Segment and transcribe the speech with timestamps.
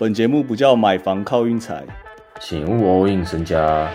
[0.00, 1.84] 本节目不叫买房靠运财，
[2.40, 3.92] 请勿 all in 身家。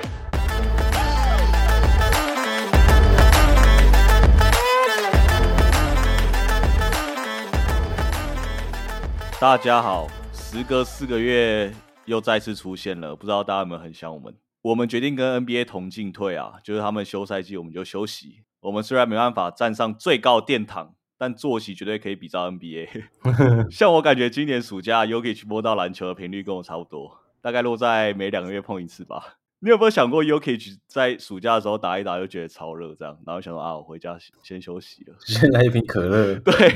[9.40, 11.74] 大家好，时隔四个月
[12.04, 14.36] 又再次出现了，不知道大家有没有很想我们？
[14.62, 18.44] 我们决定跟 NBA 同进退啊，就是他们休赛季我们就休息。
[18.60, 23.06] 我们虽然没办法站上最高殿堂，但作息绝对可以比照 NBA。
[23.72, 29.38] 像我感觉今年暑假 Yoki 摸到篮球的频率跟我差不多，大概落在每两个月碰一次吧。
[29.60, 36.36] 你有没有想过 Yoki 在暑假的时候打一打就觉得超热这样，然后想说啊，我回家先休息了，先来一瓶可乐。
[36.44, 36.76] 对，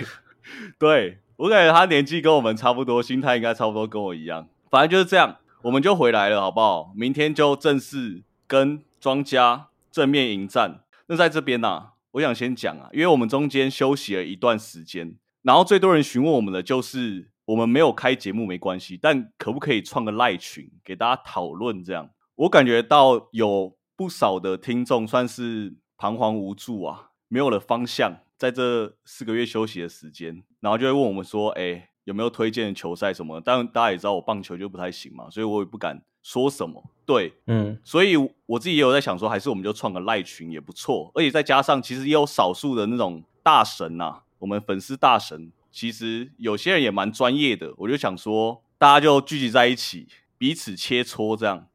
[0.79, 4.47] 对我感觉他年纪跟我们差不多，心态应该差不多跟我一样。
[4.69, 6.93] 反正就是这样，我们就回来了，好不好？
[6.95, 10.79] 明天就正式跟庄家正面迎战。
[11.07, 21.83] 那在这边呢，我想先讲啊，因为我们中间休息了一段时间，然后最多人询问我们的就是我们没有开节目没关系，但可不可以创个赖群给大家讨论？
[21.83, 33.41] 这样我感觉到有不少的听众算是彷徨无助啊，没有了方向，在这四个月休息的时间，然后就会问我们说，哎，有没有推荐球赛什么？
[33.41, 36.03] 但大家也知道我棒球就不太行嘛，所以我也不敢。
[36.27, 36.83] 说什么？
[37.05, 51.67] 对，嗯，所以我自己也有在想说，还是我们就创个赖群也不错，而且再加上其实也有少数的那种大神呐，我们粉丝大神，其实有些人也蛮专业的，我就想说，大家就聚集在一起，彼此切磋这样。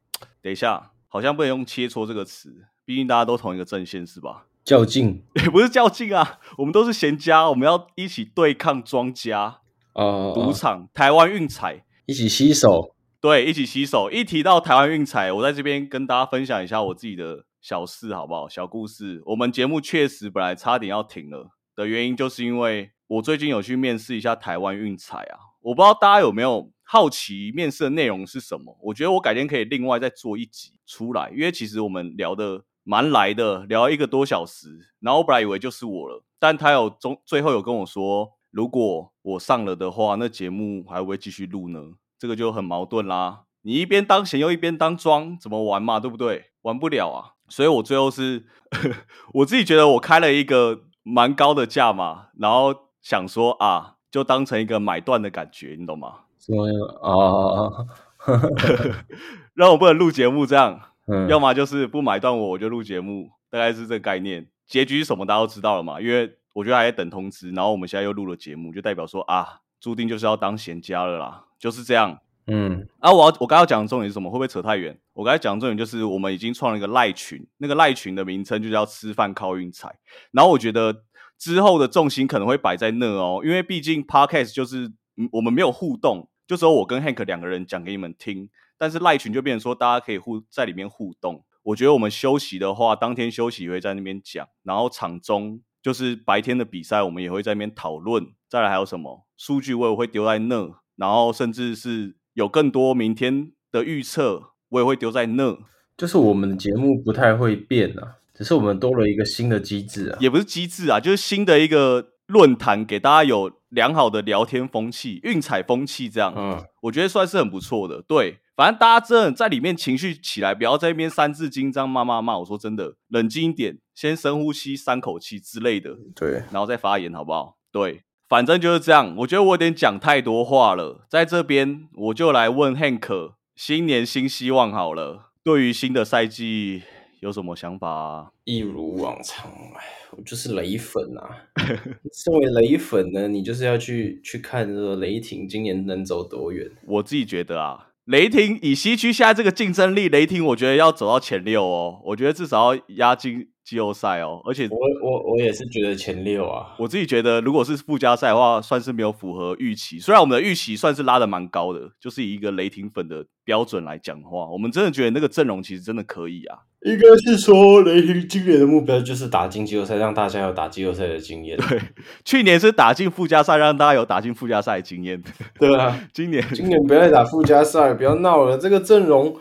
[0.43, 4.45] 等一下，好像不能用切磋这个词，毕竟大家都同一个阵线是吧？
[4.63, 9.61] 较劲也不是较劲啊，我们都是闲家，我们要一起对抗庄家
[9.93, 12.93] 啊，赌场台湾运彩，一起洗手。
[13.23, 14.11] 对，一起洗手。
[14.11, 18.49] 一提到台湾运彩，我在这边跟大家分享一下我自己的小事，好不好？
[18.49, 19.23] 小故事。
[19.27, 25.39] 我们节目确实本来差点要停了的原因，就是因为我最近有去面试一下台湾运彩啊。
[25.61, 28.77] 我不知道大家有没有好奇面试的内容是什么？
[28.81, 34.67] 我觉得我改天可以另外再做一集出来，因为其实我们聊的蛮来的，聊一个多小时。
[34.99, 41.79] 然后我本来以为就是我了，但他有中最后有跟我说，如果我上了的话，那节目还会继续录呢。
[42.23, 45.99] 这个就很矛盾啦，你一边当闲又一边当庄，怎么玩嘛？
[45.99, 46.51] 对不对？
[46.61, 47.33] 玩不了啊。
[47.49, 48.45] 所以我最后是，
[49.35, 56.19] 我自己觉得我开了一个蛮高的价嘛，然后想说啊，就当成一个买断的感觉，你懂吗？
[56.39, 56.65] 什么
[57.03, 57.83] 啊？
[59.53, 60.79] 让我不能录节目这样，
[61.27, 64.47] 要么就是不买断我，我就录节目，大概是这个概念。
[64.65, 65.99] 结局什么大家都知道了嘛？
[65.99, 71.43] 因为我觉得还在等通知，然后我们现在又录了节目，就代表说啊，注定就是要当闲家了啦。
[71.59, 72.17] 就是这样，
[72.47, 74.29] 嗯，啊，我要我刚刚讲的重点是什么？
[74.31, 74.97] 会不会扯太远？
[75.11, 79.93] 我刚才讲的重点就是我们已经创了一个赖群，那个赖群的名称就叫“吃饭靠运财”。
[80.31, 81.03] 然后我觉得
[81.37, 84.93] 之后的重心可能会摆在那哦，因为毕竟 podcast 就是
[85.33, 88.49] 我们没有互动，就只有我跟 Hank 两个人讲给你们听。
[88.77, 91.43] 但是赖群就变成说大家可以互在里面互动。
[91.63, 98.33] 我觉得我们休息的话，当天休息也会在那边讲，然后场中就是白天的比赛，我们也会在那边讨论。
[98.49, 100.69] 再来还有什么数据，我也会丢在那。
[100.95, 105.57] 然后甚至是有更多明天的预测，我也会丢在那。
[105.97, 116.33] 就是我们的节目不太会变啊，只是我们多了一个新的机制啊，也不是机制啊，就是新的一个论坛，给大家有良好的聊天风气、运彩风气这样。
[116.37, 118.01] 嗯，我觉得算是很不错的。
[118.01, 122.39] 对，反正大家真的在里面情绪起来，不要在那边三字经这样骂骂骂。
[122.39, 125.97] 我说真的，冷静一点，先深呼吸三口气之类的。
[126.15, 127.57] 对，然后再发言，好不好？
[127.69, 128.03] 对。
[128.29, 136.81] 反正就是这样，我觉得我有点讲太多话了，在这边我就来问 Hank，新年新希望好了，对于新的赛季
[137.19, 138.31] 有什么想法？
[138.45, 139.83] 一如往常，哎，
[140.17, 141.45] 我就是雷粉啊。
[142.11, 146.69] 身为雷粉呢，你就是要去去看这个雷霆今年能走多远。
[146.87, 153.49] 我自己觉得啊，雷霆以西区现在这个竞争力，雷霆我觉得要走到前六哦，我觉得至少要压进。
[153.63, 159.99] 季后赛哦，而且我我我也是觉得前六啊，我自己觉得如果是附加赛的话，算是没有符合预期。
[159.99, 166.59] 虽然我们的预期算是拉的蛮高的，就是以一个雷霆粉的标准来讲的话，我们真的觉得那个阵容其实真的可以啊。
[166.85, 171.57] 应该是说雷霆今年的目标就是打进季后赛，让大家有打季后赛的经验。
[171.57, 171.79] 对，
[172.25, 175.23] 去年是打进附加赛，让大家有打进附加赛的经验。
[175.57, 179.33] 对啊， 今年今年不要再打附加赛，不要闹了，这个阵容。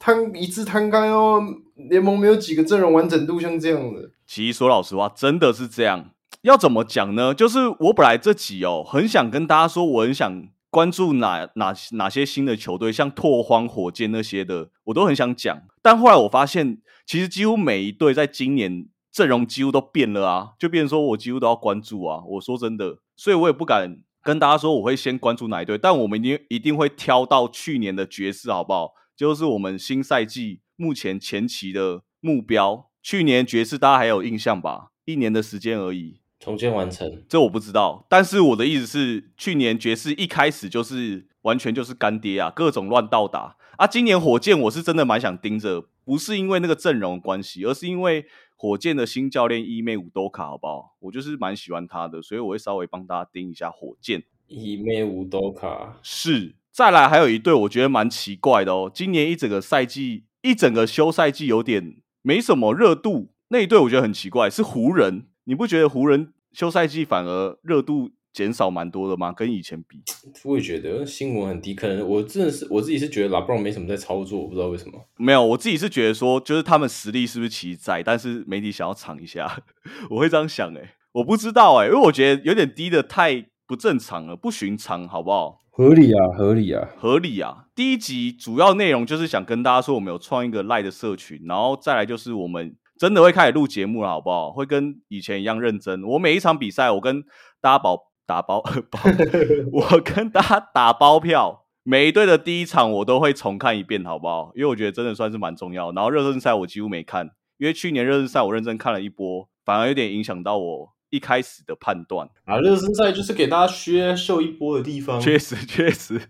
[0.00, 1.40] 摊一次摊开哦，
[1.76, 4.10] 联盟没有几个阵容完整度像这样的。
[4.26, 6.10] 其实说老实话，真的是这样。
[6.42, 7.34] 要怎么讲呢？
[7.34, 15.60] 就是我本来这集哦，很想跟大家说，我很想关注哪哪哪些新的球队，像拓荒、火箭那些的，我都很想讲。
[15.82, 22.22] 但后来我发现，其实几乎每一队在今年阵容几乎都变了啊，就变成说我几乎都要关注啊。
[22.26, 28.94] 我说真的，所以我也不敢跟大家说我会先关注哪一队，但我们一定一定会挑到去年的爵士，好不好？
[29.20, 32.88] 就是我们新赛季目前前期的目标。
[33.02, 34.92] 去年爵士大家还有印象吧？
[35.04, 38.06] 一年的时间而已，重建完成，这我不知道。
[38.08, 43.86] 但是我的意思是，去年爵士一开始就是完全就是干爹啊，各种乱倒打啊。
[43.86, 48.24] 今年火箭我是真的蛮想盯着，不是因为那个阵容关系，而是因为
[48.56, 50.96] 火箭的新教练伊妹伍多卡，好不好？
[51.00, 54.22] 我就是蛮喜欢他的，所以我会稍微帮大家盯一下火箭。
[54.46, 58.90] 伊妹伍多卡是，再来还有一队，我觉得蛮奇怪的哦。
[58.92, 65.26] 今年一整个赛季，一整个休赛季有点没什么热度，那一队我觉得很奇怪，是湖人。
[65.44, 69.32] 你不觉得湖人休赛季反而热度减少蛮多的吗？
[69.32, 70.00] 跟以前比，
[70.44, 71.74] 我也觉得新闻很低。
[71.74, 74.92] 可能我真的是我自己是觉得拉布朗没什么在操作，我不知道为什么。
[75.16, 79.60] 没有，我自己是觉得说，就是他们实力是不是其实在，但是媒体想要尝一下，
[80.10, 85.58] 我会这样想哎，我不知道哎，因为我觉得有点低的太不正常了，不寻常，好不好？
[85.80, 87.64] 合理啊，合理啊，合理啊！
[87.74, 94.52] 第一集主要内容就是想跟大家说，我们有创一个赖的社群，然后再来就是我们真的会开始录节目了，好不好？
[94.52, 96.04] 会跟以前一样认真。
[96.04, 97.22] 我每一场比赛，我跟
[97.62, 97.96] 大家保
[98.28, 98.60] 打包
[98.90, 99.00] 包，
[99.72, 104.52] 我跟大家打包票，每一队的第一场我都会重看一遍，好不好？
[104.54, 105.90] 因为我觉得真的算是蛮重要。
[105.92, 110.92] 然后热身赛我几乎没看，因为去年热身赛我认真看了一波，反而有点影响到我。
[111.10, 115.20] 一开始的判断啊，热身赛就是给大家削秀一波的地方。
[115.20, 116.20] 确实，确实，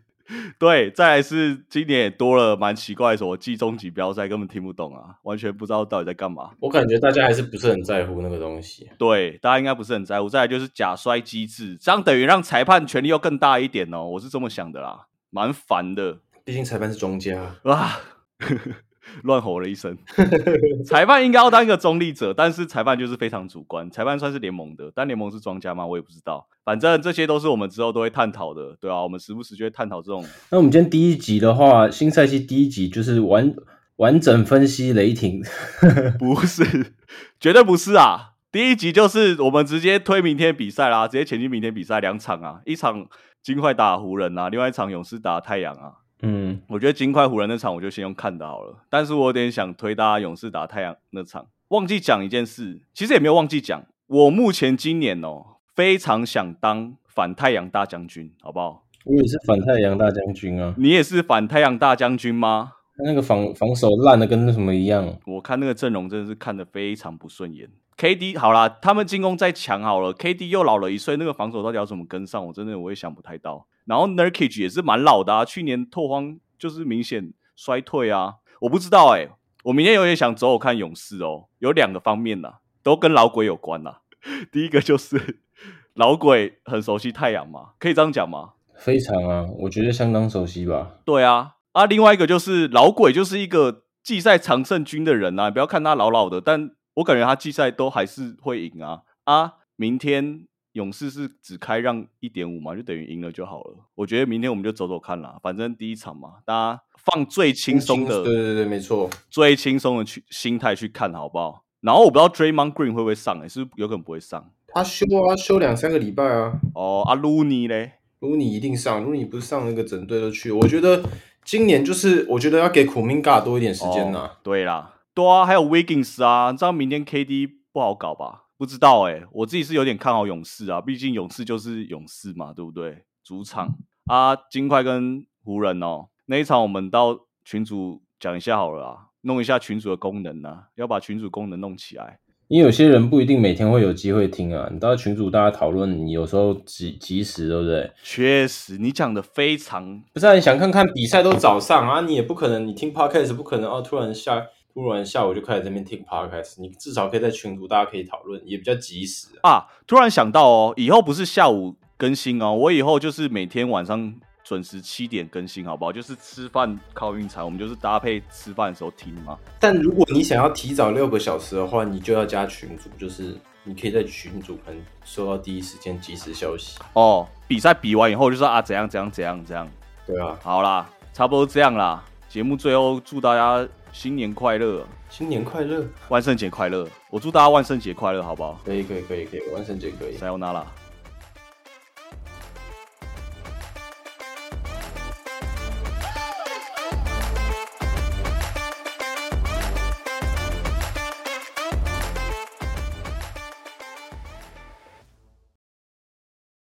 [0.58, 0.90] 对。
[0.90, 6.50] 再来是今年也多了蛮奇怪的，什么季中锦标赛根本听不懂啊，完全不知道到底在干嘛。
[6.60, 8.88] 我感觉大家还是不是很在乎那个东西。
[8.98, 10.28] 对，大家应该不是很在乎。
[10.28, 14.04] 再来就是假摔机制，这样等于让裁判权力又更大一点哦。
[14.04, 16.20] 我是这么想的啦，蛮烦的。
[16.44, 18.00] 毕竟裁判是庄家啊。
[19.22, 19.96] 乱吼了一声，
[20.84, 23.90] 裁判应该要当一个中立者，但是裁判就是非常主观。
[23.90, 25.86] 裁判算是联盟的，但联盟是庄家吗？
[25.86, 26.46] 我也不知道。
[26.64, 30.24] 反正这些都是我们之后都会探讨的，对啊，我们时不时就会探讨这种。
[30.50, 33.54] 那我们今天第一集的话，新赛季第一集就是完
[33.96, 35.42] 完整分析雷霆，
[36.18, 36.92] 不是，
[37.40, 38.34] 绝对不是啊！
[38.52, 43.06] 第一集就是我们直接推明天比赛啦，直接前进明天比赛两场啊，一场
[43.42, 45.92] 金块打湖人啊，另外一场勇士打太阳啊。
[46.22, 51.46] 嗯，我觉得金块湖人那场我就先用看的好了，但是我有点想推大家勇士打太阳那场。
[51.68, 58.86] 忘记讲一件事，其实也没有忘记讲，我目前今年哦非常想当反太阳大将军，好不好？
[59.04, 60.74] 我也是反太阳大将军啊。
[60.76, 62.72] 你也是反太阳大将军吗？
[63.02, 65.16] 那个防防守烂的跟那什么一样。
[65.26, 67.66] 我看那个阵容真的是看的非常不顺眼。
[67.96, 72.46] KD 好啦，他们进攻再强好了，KD 又老了一岁，那个防守到底要怎么跟上？
[72.46, 73.66] 我真的我也想不太到。
[73.84, 78.36] 然后 Nurkic 也是蛮老的啊，去年拓荒就是明显衰退啊。
[78.60, 79.28] 我不知道哎，
[79.64, 83.98] 我明天有点想走走看勇士哦，有两个方面呐，都跟老鬼有关呐。
[84.52, 85.40] 第一个就是
[85.94, 88.52] 老鬼很熟悉太阳嘛，可以这样讲吗？
[88.76, 90.96] 非常啊，我觉得相当熟悉吧。
[91.04, 96.70] 对啊，啊，另外一个就是老鬼就是一个季赛常胜军的人呐，不要看他老老的，但。
[96.94, 99.54] 我感觉他季赛都还是会赢啊啊！
[99.76, 103.76] 明天勇士是只开让一点五嘛，就等于赢了就好了。
[103.94, 111.64] 我觉得明天我们就走走看啦，反正第一场嘛，大家放最轻松的，对对对，没错，最轻松的去心态去看好不好？
[111.80, 114.50] 然后我不知道 Draymond Green 会不会上，哎，是有可能不会上？
[114.68, 116.52] 他休啊，休两三个礼拜啊。
[116.74, 120.52] 哦，阿 u n 嘞 u n 一定上 u n 不是上那个整队都去。
[120.52, 121.02] 我觉得
[121.44, 124.30] 今年就是我觉得要给 Kuminga 多一点时间呐。
[124.42, 124.94] 对啦。
[125.12, 128.44] 多啊，还有 Wiggins 啊，知道明天 KD 不好搞吧？
[128.60, 133.04] 不知道哎，我自己是有点看好勇士啊，毕竟勇士就是勇士嘛，对不对？
[133.24, 133.74] 主场
[134.04, 142.20] 啊，金块跟湖人哦，那一场我们到群主讲一下好了啊，弄一下群主的功能啊，要把群主功能弄起来。
[142.48, 147.90] 因为有些人不一定每天会有机会听啊，你到群主大家讨论，你有时候及及时，对不对？
[148.02, 154.44] 确实，你讲的非常不是，你想看看比赛都早上啊，你也不可能，你听 Podcast 不可能哦，突然下。
[154.72, 159.66] 突然下午就开始这边听 podcast，你至少可以在群组大家可以讨论，也比较及时啊。
[159.86, 165.92] 突然想到哦，以后不是下午更新哦，我以后就是每天晚上准时七点更新，好不好？
[165.92, 169.36] 就是吃饭靠运财，我们就是搭配吃饭的时候听嘛。
[169.58, 177.26] 但如果你想要提早六个小时的话，你就要加群组，就是你可以在群组可能收到第一时间及时消息哦。
[177.48, 179.68] 比赛比完以后就是啊怎样怎样怎样怎样，
[180.06, 182.04] 对啊，好啦，差不多这样啦。
[182.28, 183.68] 节目最后祝大家。
[183.92, 184.86] 新年快乐！
[185.08, 185.84] 新年快乐！
[186.08, 186.86] 万圣节快乐！
[187.10, 188.58] 我祝大家万圣节快乐，好不好？
[188.64, 190.16] 可以，可以，可以，可以，万圣节可以。
[190.16, 190.66] 塞欧娜啦！